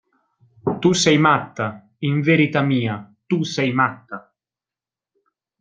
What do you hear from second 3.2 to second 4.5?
tu sei matta!